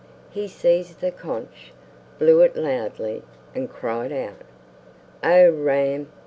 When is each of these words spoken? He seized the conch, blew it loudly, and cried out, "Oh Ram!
He 0.31 0.47
seized 0.47 0.99
the 0.99 1.11
conch, 1.11 1.73
blew 2.17 2.41
it 2.41 2.55
loudly, 2.55 3.21
and 3.53 3.69
cried 3.71 4.11
out, 4.11 4.41
"Oh 5.23 5.51
Ram! 5.51 6.07